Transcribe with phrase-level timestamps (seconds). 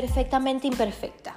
[0.00, 1.34] perfectamente imperfecta.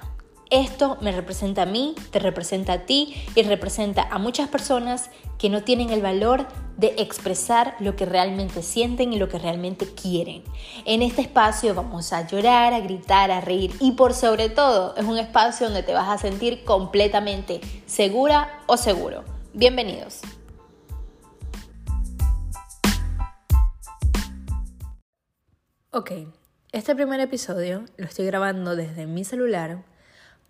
[0.50, 5.50] Esto me representa a mí, te representa a ti y representa a muchas personas que
[5.50, 6.46] no tienen el valor
[6.78, 10.44] de expresar lo que realmente sienten y lo que realmente quieren.
[10.86, 15.04] En este espacio vamos a llorar, a gritar, a reír y por sobre todo es
[15.04, 19.24] un espacio donde te vas a sentir completamente segura o seguro.
[19.52, 20.20] Bienvenidos.
[25.90, 26.12] Ok,
[26.74, 29.84] este primer episodio lo estoy grabando desde mi celular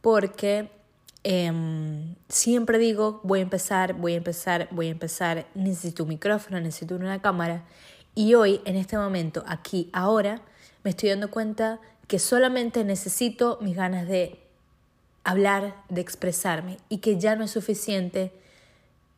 [0.01, 0.71] porque
[1.23, 6.59] em, siempre digo, voy a empezar, voy a empezar, voy a empezar, necesito un micrófono,
[6.61, 7.65] necesito una cámara.
[8.15, 10.41] Y hoy, en este momento, aquí, ahora,
[10.83, 14.41] me estoy dando cuenta que solamente necesito mis ganas de
[15.25, 18.33] hablar, de expresarme y que ya no es suficiente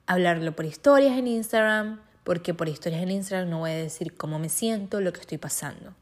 [0.06, 4.40] hablarlo por historias en Instagram, porque por historias en Instagram no voy a decir cómo
[4.40, 5.94] me siento, lo que estoy pasando.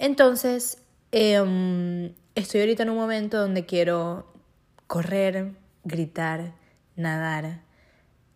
[0.00, 0.78] Entonces,
[1.12, 4.32] em, estoy ahorita en un momento donde quiero
[4.86, 5.52] correr,
[5.84, 6.54] gritar,
[6.96, 7.60] nadar.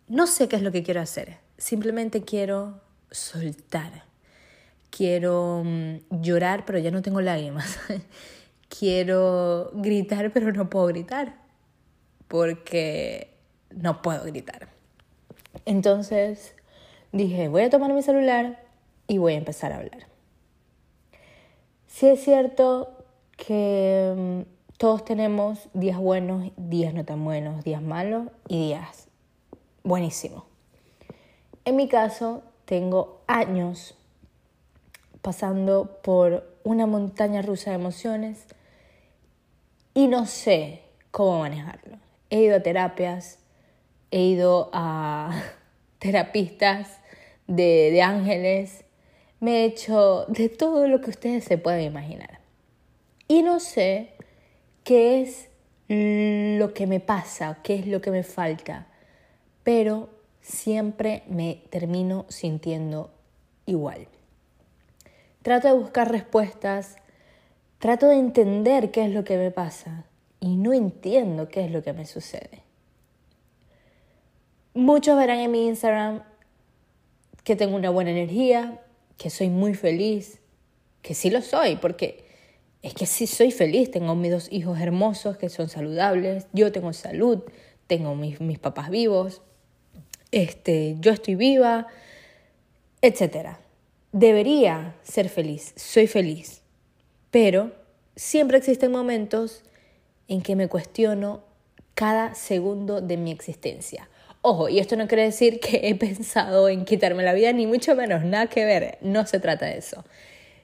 [0.07, 1.39] No sé qué es lo que quiero hacer.
[1.57, 4.03] Simplemente quiero soltar.
[4.91, 7.79] Quiero mm, llorar, pero ya no tengo lágrimas.
[8.69, 11.35] quiero gritar, pero no puedo gritar.
[12.27, 13.39] Porque
[13.71, 14.69] no puedo gritar.
[15.65, 16.53] Entonces
[17.11, 18.63] dije, voy a tomar mi celular
[19.07, 20.14] y voy a empezar a hablar.
[21.95, 22.91] Sí es cierto
[23.37, 24.41] que mm,
[24.77, 29.07] todos tenemos días buenos, días no tan buenos, días malos y días
[29.81, 30.43] buenísimos.
[31.63, 33.95] En mi caso, tengo años
[35.21, 38.45] pasando por una montaña rusa de emociones
[39.93, 41.97] y no sé cómo manejarlo.
[42.29, 43.39] He ido a terapias,
[44.11, 45.31] he ido a
[45.99, 46.99] terapistas
[47.47, 48.84] de, de ángeles,
[49.39, 52.39] me he hecho de todo lo que ustedes se pueden imaginar.
[53.27, 54.13] Y no sé
[54.83, 55.49] qué es
[55.87, 58.87] lo que me pasa, qué es lo que me falta,
[59.63, 60.09] pero
[60.41, 63.11] siempre me termino sintiendo
[63.65, 64.07] igual.
[65.41, 66.95] Trato de buscar respuestas,
[67.79, 70.05] trato de entender qué es lo que me pasa
[70.39, 72.63] y no entiendo qué es lo que me sucede.
[74.73, 76.23] Muchos verán en mi Instagram
[77.43, 78.81] que tengo una buena energía,
[79.17, 80.39] que soy muy feliz,
[81.01, 82.25] que sí lo soy, porque
[82.81, 86.93] es que sí soy feliz, tengo mis dos hijos hermosos que son saludables, yo tengo
[86.93, 87.39] salud,
[87.87, 89.41] tengo mis, mis papás vivos,
[90.31, 91.87] este, yo estoy viva,
[93.01, 93.57] etc.
[94.11, 96.61] Debería ser feliz, soy feliz,
[97.31, 97.71] pero
[98.15, 99.63] siempre existen momentos
[100.27, 101.43] en que me cuestiono
[101.93, 104.09] cada segundo de mi existencia.
[104.47, 107.95] Ojo, y esto no quiere decir que he pensado en quitarme la vida, ni mucho
[107.95, 110.05] menos, nada que ver, no se trata de eso.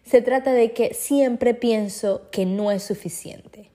[0.06, 3.72] Se trata de que siempre pienso que no es suficiente,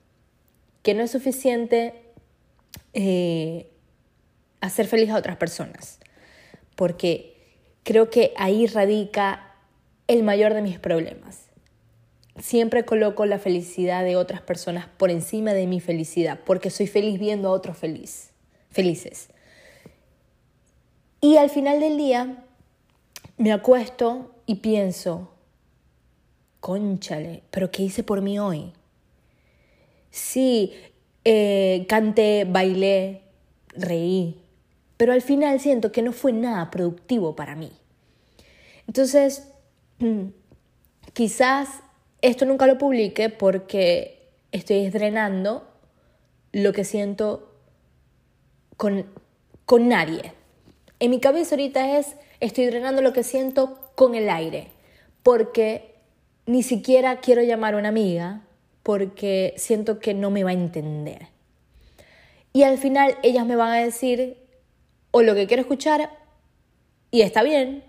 [0.81, 1.93] que no es suficiente
[2.93, 3.69] eh,
[4.61, 5.99] hacer feliz a otras personas,
[6.77, 7.35] porque
[7.83, 9.55] creo que ahí radica
[10.07, 11.47] el mayor de mis problemas.
[12.39, 17.19] Siempre coloco la felicidad de otras personas por encima de mi felicidad, porque soy feliz
[17.19, 18.29] viendo a otros feliz,
[18.69, 19.31] felices.
[21.27, 22.37] Y al final del día
[23.35, 25.33] me acuesto y pienso,
[26.61, 28.71] conchale, pero ¿qué hice por mí hoy?
[30.09, 30.71] Sí,
[31.25, 33.23] eh, canté, bailé,
[33.73, 34.39] reí,
[34.95, 37.73] pero al final siento que no fue nada productivo para mí.
[38.87, 39.51] Entonces,
[41.13, 41.67] quizás
[42.21, 45.67] esto nunca lo publique porque estoy drenando
[46.53, 47.53] lo que siento
[48.77, 49.05] con,
[49.65, 50.36] con nadie.
[50.99, 54.69] En mi cabeza ahorita es, estoy drenando lo que siento con el aire,
[55.23, 55.95] porque
[56.45, 58.41] ni siquiera quiero llamar a una amiga,
[58.83, 61.27] porque siento que no me va a entender.
[62.53, 64.37] Y al final ellas me van a decir
[65.11, 66.09] o lo que quiero escuchar,
[67.11, 67.83] y está bien,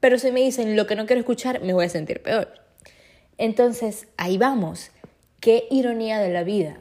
[0.00, 2.48] pero si me dicen lo que no quiero escuchar, me voy a sentir peor.
[3.38, 4.90] Entonces, ahí vamos.
[5.40, 6.78] Qué ironía de la vida.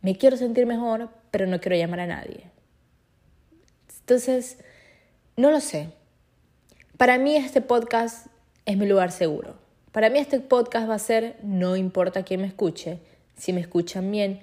[0.00, 2.50] Me quiero sentir mejor, pero no quiero llamar a nadie.
[4.00, 4.58] Entonces,
[5.36, 5.90] no lo sé.
[6.96, 8.26] Para mí este podcast
[8.64, 9.56] es mi lugar seguro.
[9.92, 13.00] Para mí este podcast va a ser, no importa quién me escuche,
[13.36, 14.40] si me escuchan bien,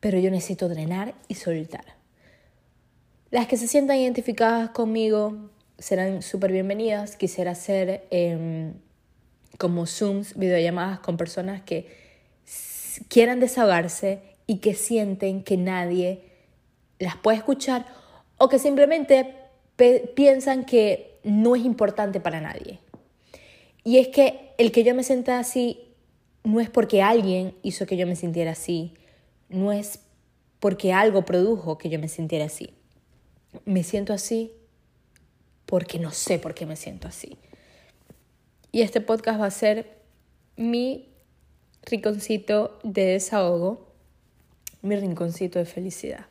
[0.00, 1.84] pero yo necesito drenar y soltar.
[3.30, 7.16] Las que se sientan identificadas conmigo serán súper bienvenidas.
[7.16, 8.74] Quisiera hacer em,
[9.58, 11.88] como Zooms, videollamadas con personas que
[13.08, 16.24] quieran desahogarse y que sienten que nadie
[16.98, 17.86] las puede escuchar
[18.38, 19.41] o que simplemente
[19.76, 22.80] piensan que no es importante para nadie.
[23.84, 25.80] Y es que el que yo me sienta así
[26.44, 28.94] no es porque alguien hizo que yo me sintiera así,
[29.48, 30.00] no es
[30.60, 32.74] porque algo produjo que yo me sintiera así.
[33.64, 34.52] Me siento así
[35.66, 37.36] porque no sé por qué me siento así.
[38.70, 39.98] Y este podcast va a ser
[40.56, 41.08] mi
[41.82, 43.92] rinconcito de desahogo,
[44.80, 46.26] mi rinconcito de felicidad.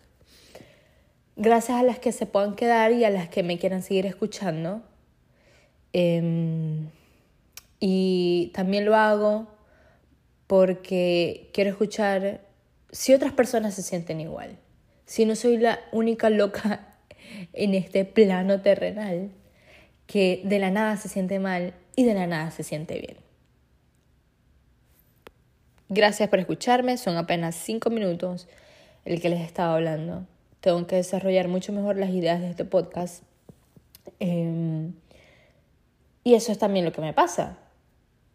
[1.44, 4.84] Gracias a las que se puedan quedar y a las que me quieran seguir escuchando.
[5.92, 6.90] Em,
[7.80, 9.48] y también lo hago
[10.46, 12.42] porque quiero escuchar
[12.92, 14.60] si otras personas se sienten igual.
[15.08, 16.94] Si no soy la única loca
[17.54, 19.32] en este plano terrenal
[20.06, 23.18] que de la nada se siente mal y de la nada se siente bien.
[25.90, 28.48] Gracias por escucharme, son apenas cinco minutos
[29.06, 30.28] el que les estaba hablando.
[30.62, 33.24] Tengo que desarrollar mucho mejor las ideas de este podcast.
[34.19, 34.94] Em,
[36.24, 37.58] y eso es también lo que me pasa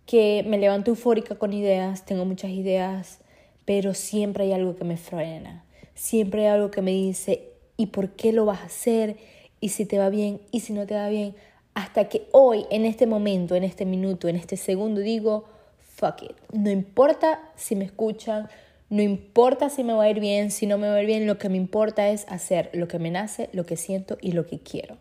[0.06, 3.18] que me levanto eufórica con ideas, tengo muchas ideas,
[3.64, 5.64] pero siempre hay algo que me frena,
[5.94, 9.16] siempre hay algo que me dice, ¿y por qué lo vas a hacer?
[9.60, 10.40] ¿Y si te va bien?
[10.52, 11.34] ¿Y si no te va bien?
[11.74, 15.44] Hasta que hoy, en este momento, en este minuto, en este segundo, digo,
[15.80, 16.36] fuck it.
[16.52, 18.48] No importa si me escuchan,
[18.88, 21.26] no importa si me va a ir bien, si no me va a ir bien,
[21.26, 24.46] lo que me importa es hacer lo que me nace, lo que siento y lo
[24.46, 24.96] que quiero.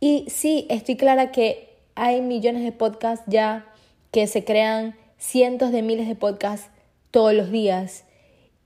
[0.00, 3.66] Y sí, estoy clara que hay millones de podcasts ya
[4.10, 6.68] que se crean cientos de miles de podcasts
[7.10, 8.04] todos los días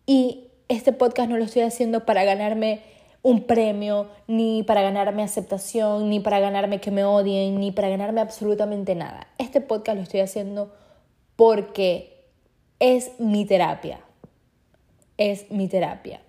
[0.07, 2.81] y este podcast no lo estoy haciendo para ganarme
[3.23, 8.21] un premio, ni para ganarme aceptación, ni para ganarme que me odien, ni para ganarme
[8.21, 9.27] absolutamente nada.
[9.39, 10.73] Este podcast lo estoy haciendo
[11.37, 12.25] porque
[12.81, 14.01] es mi terapia.
[15.19, 16.23] Es mi terapia.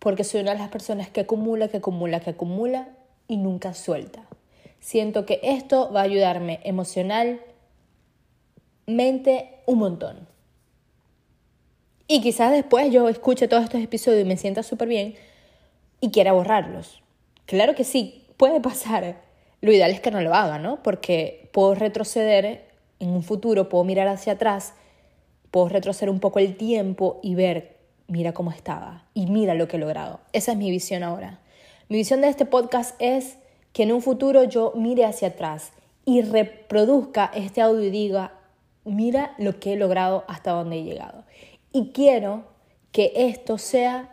[0.00, 2.88] Porque soy una de las personas que acumula, que acumula, que acumula
[3.28, 4.22] y nunca suelta.
[4.80, 7.40] Siento que esto va a ayudarme emocional,
[8.86, 10.26] mente un montón.
[12.06, 15.14] Y quizás después yo escuche todos estos episodios y me sienta súper bien
[16.00, 17.02] y quiera borrarlos.
[17.44, 19.16] Claro que sí, puede pasar.
[19.60, 20.82] Lo ideal es que no lo haga, ¿no?
[20.82, 22.68] Porque puedo retroceder
[23.00, 24.74] en un futuro, puedo mirar hacia atrás,
[25.50, 27.77] puedo retroceder un poco el tiempo y ver,
[28.08, 30.20] mira cómo estaba y mira lo que he logrado.
[30.32, 31.38] Esa es mi visión ahora.
[31.88, 33.36] Mi visión de este podcast es
[33.72, 35.72] que en un futuro yo mire hacia atrás
[36.04, 38.32] y reproduzca este audio y diga,
[38.84, 41.24] mira lo que he logrado hasta donde he llegado.
[41.72, 42.44] Y quiero
[42.92, 44.10] que esto sea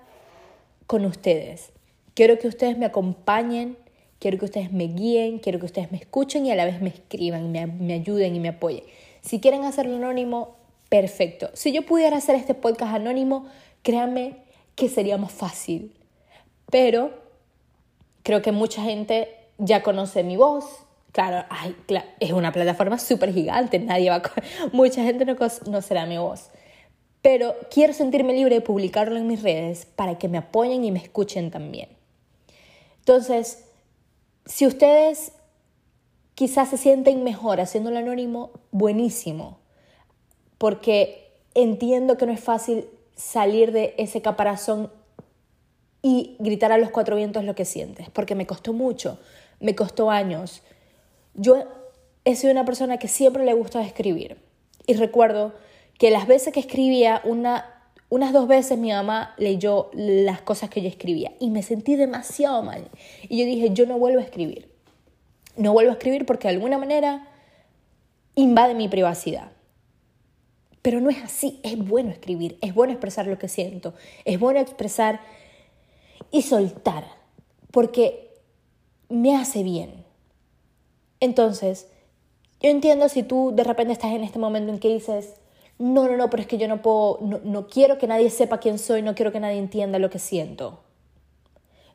[0.87, 1.71] con ustedes.
[2.13, 3.77] Quiero que ustedes me acompañen,
[4.19, 6.89] quiero que ustedes me guíen, quiero que ustedes me escuchen y a la vez me
[6.89, 8.83] escriban, me, me ayuden y me apoyen.
[9.21, 10.55] Si quieren hacerlo anónimo,
[10.89, 11.49] perfecto.
[11.53, 13.47] Si yo pudiera hacer este podcast anónimo,
[13.85, 14.43] créanme
[14.75, 15.95] que sería más fácil.
[16.69, 17.11] Pero
[18.23, 20.65] creo que mucha gente ya conoce mi voz,
[21.11, 21.47] Claro,
[22.19, 24.21] es una plataforma súper gigante, nadie va a...
[24.73, 25.37] Mucha gente no,
[25.67, 26.49] no será mi voz.
[27.21, 30.99] Pero quiero sentirme libre de publicarlo en mis redes para que me apoyen y me
[30.99, 31.87] escuchen también.
[32.99, 33.63] Entonces,
[34.45, 35.31] si ustedes
[36.33, 39.59] quizás se sienten mejor haciéndolo anónimo, buenísimo.
[40.57, 44.91] Porque entiendo que no es fácil salir de ese caparazón
[46.01, 49.19] y gritar a los cuatro vientos lo que sientes, porque me costó mucho,
[49.59, 50.61] me costó años,
[51.33, 51.63] yo
[52.25, 54.37] he sido una persona que siempre le gusta escribir.
[54.87, 55.53] Y recuerdo
[55.97, 60.81] que las veces que escribía, una, unas dos veces mi mamá leyó las cosas que
[60.81, 62.89] yo escribía y me sentí demasiado mal.
[63.23, 64.69] Y yo dije, yo no vuelvo a escribir.
[65.57, 67.27] No vuelvo a escribir porque de alguna manera
[68.35, 69.54] invade mi privacidad.
[70.85, 74.59] Pero no es así, es bueno escribir, es bueno expresar lo que siento, es bueno
[74.59, 75.19] expresar
[76.29, 77.05] y soltar,
[77.71, 78.35] porque
[79.09, 80.05] me hace bien.
[81.19, 81.87] Entonces,
[82.61, 85.37] yo entiendo si tú de repente estás en este momento en que dices,
[85.79, 88.77] no, no, no, pero es que yo no puedo, no, quiero que nadie sepa quién
[88.77, 90.83] soy, no quiero que nadie entienda lo que siento.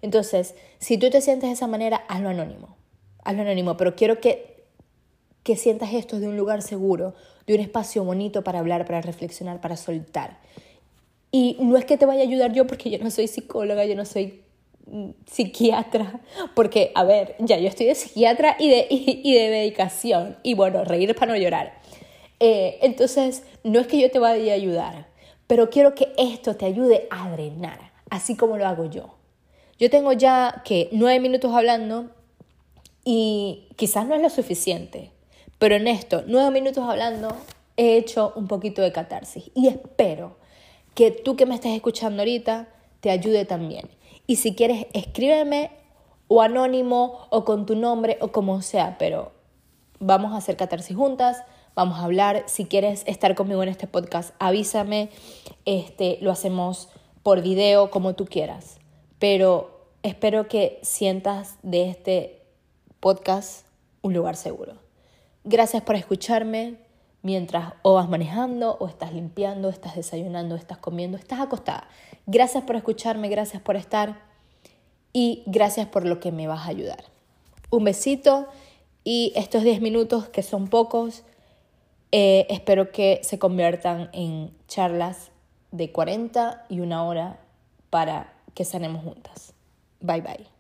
[0.03, 2.75] Entonces, si tú te sientes de esa manera, hazlo anónimo.
[3.23, 4.50] Hazlo anónimo, pero quiero que,
[5.43, 7.15] que sientas esto de un lugar seguro,
[7.47, 10.39] de un espacio bonito para hablar, para reflexionar, para soltar.
[11.33, 13.95] Y no es que te vaya a ayudar yo porque yo no soy psicóloga, yo
[13.95, 14.43] no soy
[15.27, 16.21] psiquiatra,
[16.55, 20.85] porque, a ver, ya yo estoy de psiquiatra y de, y, de medicación, y bueno,
[20.85, 21.75] reír para no llorar.
[22.41, 25.09] Eh, entonces, no es que yo te vaya a ayudar,
[25.47, 29.15] pero quiero que esto te ayude a drenar, así como lo hago yo.
[29.79, 32.11] Yo tengo ya que nueve minutos hablando
[33.05, 35.13] y quizás no es lo suficiente,
[35.61, 37.37] pero en esto, nueve minutos hablando,
[37.77, 40.39] he hecho un poquito de catarsis y espero
[40.95, 42.67] que tú que me estés escuchando ahorita
[43.01, 43.91] te ayude también.
[44.27, 45.71] Y si quieres, escríbeme
[46.29, 49.33] o anónimo o con tu nombre o como sea, pero
[49.99, 52.45] vamos a hacer catarsis juntas, vamos a hablar.
[52.47, 55.11] Si quieres estar conmigo en este podcast, avísame.
[55.67, 56.89] Este, lo hacemos
[57.23, 58.79] por video, como tú quieras.
[59.19, 62.41] Pero espero que sientas de este
[62.99, 63.67] podcast
[64.01, 64.90] un lugar seguro.
[65.51, 66.77] Gracias por escucharme
[67.23, 71.89] mientras o vas manejando, o estás limpiando, estás desayunando, estás comiendo, estás acostada.
[72.27, 74.21] Gracias por escucharme, gracias por estar
[75.13, 77.03] y gracias por lo que me vas a ayudar.
[77.69, 78.47] Un besito
[79.03, 81.25] y estos 10 minutos que son pocos,
[82.13, 85.33] eh, espero que se conviertan en charlas
[85.73, 87.41] de 40 y una hora
[87.91, 89.53] para que sanemos juntas.
[90.01, 90.60] Bye bye.